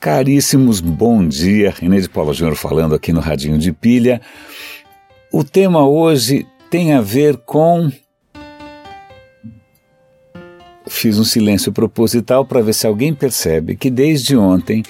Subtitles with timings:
[0.00, 1.74] Caríssimos, bom dia.
[1.78, 4.18] René de Paula Júnior falando aqui no Radinho de Pilha.
[5.30, 7.92] O tema hoje tem a ver com.
[10.88, 14.82] Fiz um silêncio proposital para ver se alguém percebe que desde ontem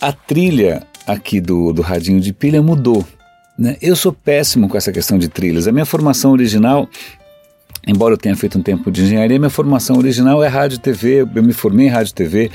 [0.00, 3.06] a trilha aqui do, do Radinho de Pilha mudou.
[3.56, 3.76] Né?
[3.80, 5.68] Eu sou péssimo com essa questão de trilhas.
[5.68, 6.88] A minha formação original
[7.86, 11.26] Embora eu tenha feito um tempo de engenharia, minha formação original é rádio e TV,
[11.34, 12.50] eu me formei em rádio e TV,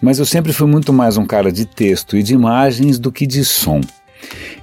[0.00, 3.26] mas eu sempre fui muito mais um cara de texto e de imagens do que
[3.26, 3.80] de som.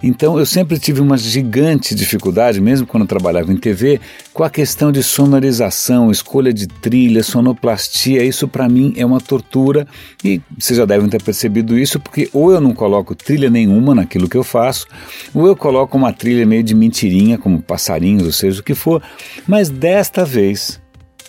[0.04, 4.00] Então eu sempre tive uma gigante dificuldade, mesmo quando trabalhava em TV,
[4.34, 8.24] com a questão de sonorização, escolha de trilha, sonoplastia.
[8.24, 9.88] Isso para mim é uma tortura
[10.24, 14.30] e vocês já devem ter percebido isso, porque ou eu não coloco trilha nenhuma naquilo
[14.30, 14.86] que eu faço,
[15.34, 19.02] ou eu coloco uma trilha meio de mentirinha, como passarinhos, ou seja o que for.
[19.48, 20.80] Mas desta vez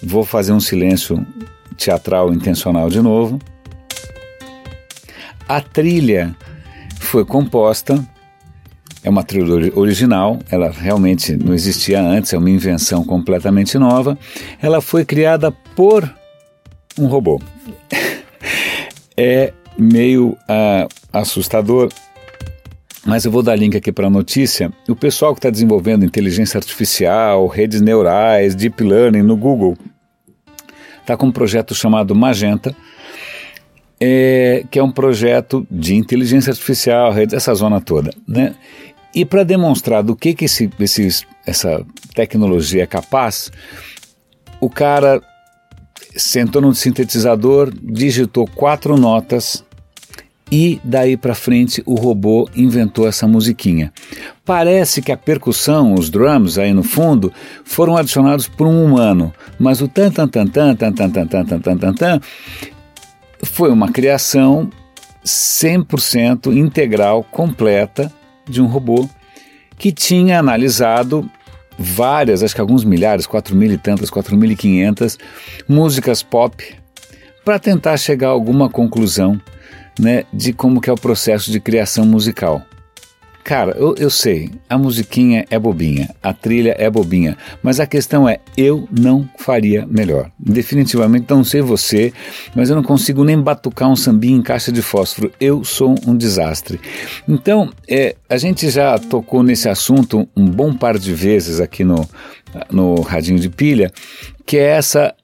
[0.02, 1.24] vou fazer um silêncio
[1.77, 3.38] teatral intencional de novo.
[5.49, 6.35] A trilha
[6.99, 8.05] foi composta
[9.07, 14.18] é uma trilha original, ela realmente não existia antes, é uma invenção completamente nova.
[14.60, 16.12] Ela foi criada por
[16.99, 17.40] um robô.
[19.16, 21.88] é meio uh, assustador,
[23.04, 24.73] mas eu vou dar link aqui para a notícia.
[24.88, 29.79] O pessoal que está desenvolvendo inteligência artificial, redes neurais, deep learning no Google,
[31.01, 32.74] está com um projeto chamado Magenta,
[34.01, 38.52] é, que é um projeto de inteligência artificial, redes, essa zona toda, né?
[39.16, 41.82] E para demonstrar do que, que esse, esse, essa
[42.14, 43.50] tecnologia é capaz,
[44.60, 45.22] o cara
[46.14, 49.64] sentou no sintetizador, digitou quatro notas
[50.52, 53.90] e daí para frente o robô inventou essa musiquinha.
[54.44, 57.32] Parece que a percussão, os drums aí no fundo,
[57.64, 61.60] foram adicionados por um humano, mas o tan tan tan tan tan tan tan tan
[61.60, 62.20] tan tan tan,
[63.42, 64.69] foi uma criação
[65.25, 68.12] 100% integral, completa
[68.49, 69.09] de um robô
[69.78, 71.29] que tinha analisado
[71.79, 75.19] várias, acho que alguns milhares, quatro mil e tantas, quatro mil e quinhentas
[75.69, 76.75] músicas pop
[77.45, 79.41] para tentar chegar a alguma conclusão
[79.99, 82.62] né, de como que é o processo de criação musical.
[83.47, 88.29] Cara, eu, eu sei, a musiquinha é bobinha, a trilha é bobinha, mas a questão
[88.29, 90.33] é, eu não faria melhor.
[90.37, 92.12] Definitivamente não sei você,
[92.56, 95.31] mas eu não consigo nem batucar um sambinho em caixa de fósforo.
[95.39, 96.81] Eu sou um desastre.
[97.29, 102.05] Então, é, a gente já tocou nesse assunto um bom par de vezes aqui no,
[102.69, 103.93] no Radinho de Pilha,
[104.45, 105.15] que é essa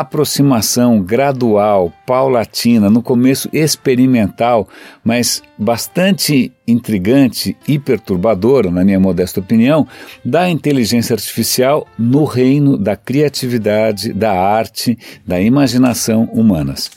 [0.00, 4.68] aproximação gradual, paulatina, no começo experimental,
[5.04, 9.86] mas bastante intrigante e perturbadora, na minha modesta opinião,
[10.24, 16.90] da inteligência artificial no reino da criatividade, da arte, da imaginação humanas.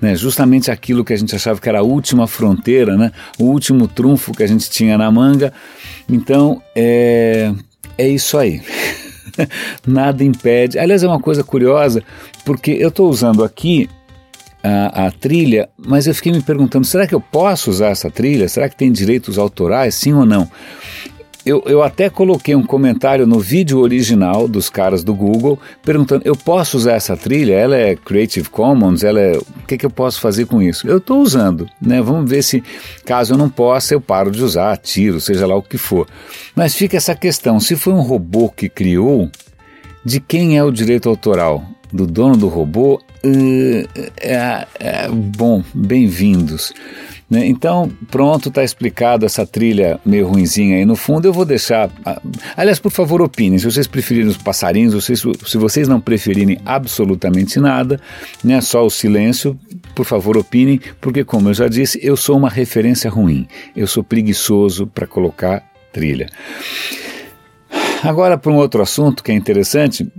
[0.00, 3.86] Né, justamente aquilo que a gente achava que era a última fronteira, né, o último
[3.86, 5.52] trunfo que a gente tinha na manga.
[6.08, 7.52] Então, é,
[7.96, 8.62] é isso aí.
[9.86, 10.78] nada impede.
[10.78, 12.02] Aliás, é uma coisa curiosa,
[12.44, 13.88] porque eu estou usando aqui
[14.62, 18.48] a, a, trilha, mas eu fiquei me perguntando: será que eu posso usar essa trilha?
[18.48, 20.48] Será que tem direitos autorais, sim ou não?
[21.44, 26.36] Eu, eu até coloquei um comentário no vídeo original dos caras do Google perguntando: eu
[26.36, 27.54] posso usar essa trilha?
[27.54, 29.02] Ela é Creative Commons?
[29.02, 30.86] Ela é, o que, que eu posso fazer com isso?
[30.86, 32.00] Eu estou usando, né?
[32.00, 32.62] Vamos ver se,
[33.04, 36.06] caso eu não possa, eu paro de usar, tiro, seja lá o que for.
[36.54, 39.28] Mas fica essa questão: se foi um robô que criou,
[40.04, 41.64] de quem é o direito autoral?
[41.92, 43.00] Do dono do robô?
[43.24, 43.88] Uh,
[44.20, 46.72] é, é, bom, bem-vindos.
[47.30, 47.46] Né?
[47.46, 51.26] Então, pronto, está explicado essa trilha meio ruinzinha aí no fundo.
[51.26, 51.88] Eu vou deixar.
[52.56, 53.58] Aliás, por favor, opinem.
[53.58, 58.00] Se vocês preferirem os passarinhos, se, se vocês não preferirem absolutamente nada,
[58.42, 59.58] né, só o silêncio,
[59.94, 63.46] por favor, opinem, porque, como eu já disse, eu sou uma referência ruim.
[63.74, 66.26] Eu sou preguiçoso para colocar trilha.
[68.02, 70.10] Agora, para um outro assunto que é interessante,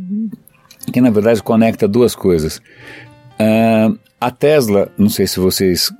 [0.91, 2.57] que na verdade conecta duas coisas.
[3.39, 5.91] Uh, a Tesla, não sei se vocês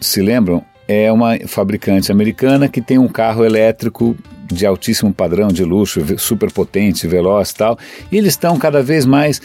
[0.00, 4.16] se lembram, é uma fabricante americana que tem um carro elétrico
[4.46, 7.78] de altíssimo padrão, de luxo, super potente, veloz e tal.
[8.10, 9.40] E eles estão cada vez mais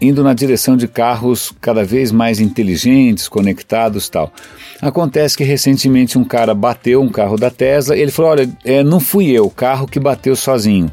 [0.00, 4.32] indo na direção de carros cada vez mais inteligentes, conectados tal.
[4.80, 8.82] Acontece que recentemente um cara bateu um carro da Tesla e ele falou: Olha, é,
[8.82, 10.90] não fui eu, o carro que bateu sozinho.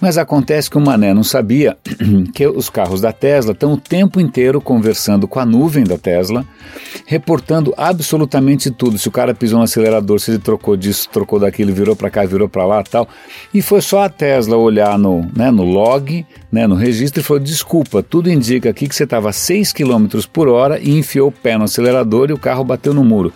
[0.00, 1.76] Mas acontece que o Mané não sabia
[2.32, 6.44] que os carros da Tesla estão o tempo inteiro conversando com a nuvem da Tesla,
[7.04, 8.96] reportando absolutamente tudo.
[8.96, 12.24] Se o cara pisou no acelerador, se ele trocou disso, trocou daquilo, virou para cá,
[12.24, 13.08] virou para lá tal.
[13.52, 17.42] E foi só a Tesla olhar no, né, no log, né, no registro e falou:
[17.42, 21.32] desculpa, tudo indica aqui que você estava a 6 km por hora e enfiou o
[21.32, 23.32] pé no acelerador e o carro bateu no muro.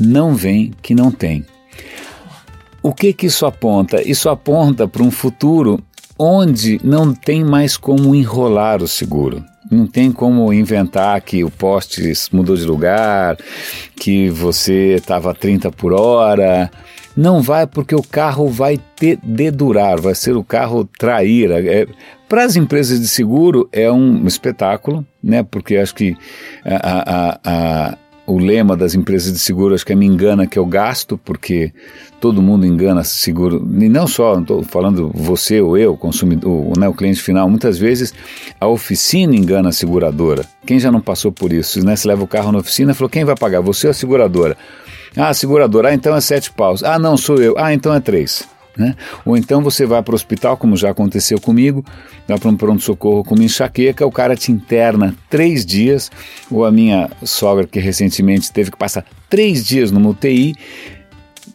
[0.00, 1.44] Não vem que não tem.
[2.82, 4.00] O que que isso aponta?
[4.08, 5.82] Isso aponta para um futuro
[6.18, 9.44] onde não tem mais como enrolar o seguro.
[9.70, 13.36] Não tem como inventar que o poste mudou de lugar,
[13.94, 16.70] que você estava a 30 por hora.
[17.16, 21.60] Não vai porque o carro vai te dedurar, vai ser o carro traíra.
[21.60, 21.86] É,
[22.28, 25.42] Para as empresas de seguro é um espetáculo, né?
[25.42, 26.16] Porque acho que
[26.64, 27.98] a, a, a
[28.30, 31.72] o lema das empresas de seguro, acho que é me engana que eu gasto, porque
[32.20, 36.88] todo mundo engana seguro, e não só, não estou falando você ou eu, consumidor, né,
[36.88, 38.14] o cliente final, muitas vezes
[38.60, 40.44] a oficina engana a seguradora.
[40.64, 41.84] Quem já não passou por isso?
[41.84, 41.96] Né?
[41.96, 43.60] Você leva o carro na oficina e falou, quem vai pagar?
[43.60, 44.56] Você ou a seguradora?
[45.16, 46.84] Ah, a seguradora, ah, então é sete paus.
[46.84, 47.54] Ah, não, sou eu.
[47.58, 48.46] Ah, então é três.
[48.76, 48.94] Né?
[49.24, 51.84] Ou então você vai para o hospital, como já aconteceu comigo,
[52.26, 56.10] vai para um pronto-socorro com uma enxaqueca, o cara te interna três dias,
[56.50, 60.54] ou a minha sogra que recentemente teve que passar três dias numa UTI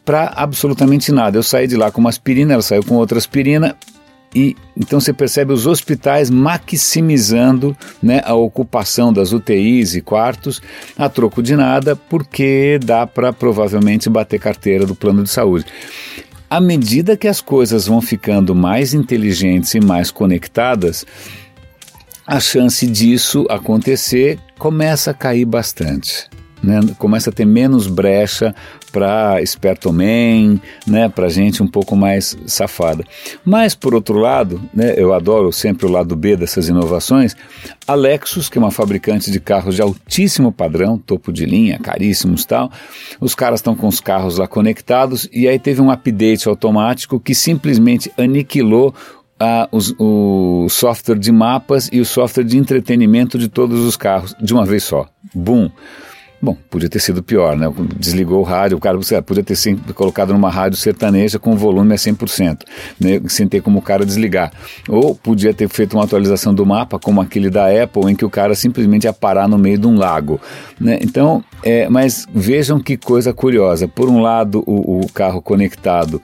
[0.03, 1.37] para absolutamente nada.
[1.37, 3.75] Eu saí de lá com uma aspirina, ela saiu com outra aspirina,
[4.35, 10.61] e então você percebe os hospitais maximizando né, a ocupação das UTIs e quartos
[10.97, 15.65] a troco de nada, porque dá para provavelmente bater carteira do plano de saúde.
[16.49, 21.05] À medida que as coisas vão ficando mais inteligentes e mais conectadas,
[22.25, 26.29] a chance disso acontecer começa a cair bastante.
[26.63, 26.79] Né?
[26.97, 28.55] Começa a ter menos brecha
[28.91, 33.03] para espertoman, né, para gente um pouco mais safada.
[33.43, 37.35] Mas, por outro lado, né, eu adoro sempre o lado B dessas inovações,
[37.85, 42.45] a Lexus, que é uma fabricante de carros de altíssimo padrão, topo de linha, caríssimos
[42.45, 42.71] tal,
[43.19, 47.35] os caras estão com os carros lá conectados e aí teve um update automático que
[47.35, 48.93] simplesmente aniquilou
[49.39, 54.33] ah, os, o software de mapas e o software de entretenimento de todos os carros
[54.41, 55.07] de uma vez só.
[55.33, 55.69] Boom!
[56.45, 57.65] Bom, podia ter sido pior, né?
[57.97, 58.95] Desligou o rádio, o cara
[59.25, 62.59] podia ter sido colocado numa rádio sertaneja com volume a 100%,
[62.99, 63.19] né?
[63.27, 64.51] sem ter como o cara desligar.
[64.87, 68.29] Ou podia ter feito uma atualização do mapa, como aquele da Apple, em que o
[68.29, 70.39] cara simplesmente ia parar no meio de um lago.
[70.79, 70.99] Né?
[71.01, 73.87] Então, é, mas vejam que coisa curiosa.
[73.87, 76.21] Por um lado, o, o carro conectado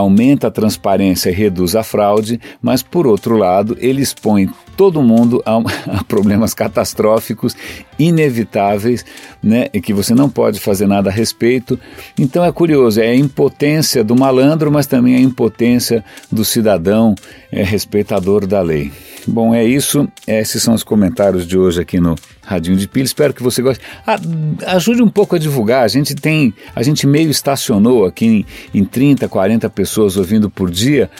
[0.00, 5.42] aumenta a transparência e reduz a fraude, mas por outro lado, ele expõe todo mundo
[5.44, 5.58] a,
[5.98, 7.56] a, problemas catastróficos,
[7.98, 9.04] inevitáveis,
[9.42, 11.78] né, e que você não pode fazer nada a respeito.
[12.18, 17.14] Então é curioso, é a impotência do malandro, mas também a impotência do cidadão
[17.52, 18.90] é, respeitador da lei.
[19.26, 20.08] Bom, é isso.
[20.26, 23.04] Esses são os comentários de hoje aqui no Radinho de Pilha.
[23.04, 23.82] Espero que você goste.
[24.06, 24.18] Ah,
[24.66, 25.84] ajude um pouco a divulgar.
[25.84, 28.26] A gente tem, a gente meio estacionou aqui
[28.72, 31.10] em, em 30, 40 pessoas ouvindo por dia.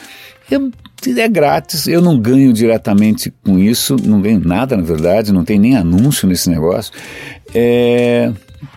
[0.49, 0.71] Eu,
[1.17, 5.57] é grátis, eu não ganho diretamente com isso, não ganho nada na verdade, não tem
[5.57, 6.91] nem anúncio nesse negócio.
[7.55, 8.31] É,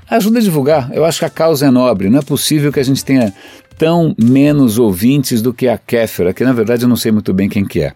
[0.08, 2.84] ajuda a divulgar, eu acho que a causa é nobre, não é possível que a
[2.84, 3.34] gente tenha
[3.78, 7.48] tão menos ouvintes do que a Kéfera, que na verdade eu não sei muito bem
[7.48, 7.92] quem que é.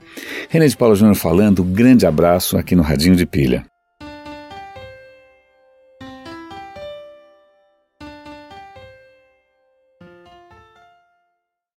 [0.49, 3.65] René de Paula Júnior falando, grande abraço aqui no Radinho de Pilha.